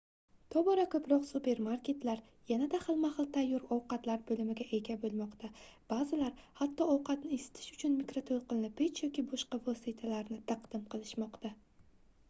tobora 0.53 0.83
koʻproq 0.93 1.25
supermarketlar 1.31 2.21
yanada 2.51 2.79
xilma-xil 2.85 3.27
tayyor 3.35 3.67
ovqatlar 3.75 4.23
boʻlimiga 4.31 4.67
ega 4.79 4.95
boʻlmoqda 5.05 5.51
baʼzilari 5.93 6.47
hatto 6.63 6.89
ovqatni 6.95 7.31
isitish 7.39 7.69
uchun 7.77 7.95
mikrotoʻlqinli 8.01 8.73
pech 8.83 9.03
yoki 9.07 9.27
boshqa 9.35 9.61
vositalarni 9.69 10.41
taqdim 10.55 10.89
qilishmoqda 10.97 11.53